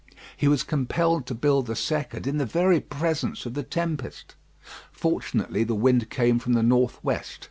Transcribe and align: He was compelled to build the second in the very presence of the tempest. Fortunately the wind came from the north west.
He 0.35 0.47
was 0.47 0.63
compelled 0.63 1.27
to 1.27 1.35
build 1.35 1.67
the 1.67 1.75
second 1.75 2.25
in 2.25 2.39
the 2.39 2.45
very 2.47 2.79
presence 2.79 3.45
of 3.45 3.53
the 3.53 3.61
tempest. 3.61 4.33
Fortunately 4.91 5.63
the 5.63 5.75
wind 5.75 6.09
came 6.09 6.39
from 6.39 6.53
the 6.53 6.63
north 6.63 6.97
west. 7.03 7.39